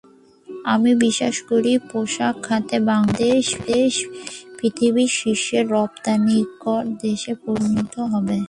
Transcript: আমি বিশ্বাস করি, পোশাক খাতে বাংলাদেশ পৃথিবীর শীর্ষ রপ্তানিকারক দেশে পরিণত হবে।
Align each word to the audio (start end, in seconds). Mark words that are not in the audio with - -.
আমি 0.65 0.91
বিশ্বাস 0.95 1.35
করি, 1.49 1.73
পোশাক 1.89 2.35
খাতে 2.43 2.77
বাংলাদেশ 2.89 3.43
পৃথিবীর 4.57 5.11
শীর্ষ 5.19 5.47
রপ্তানিকারক 5.73 6.85
দেশে 7.01 7.33
পরিণত 7.45 7.93
হবে। 8.11 8.37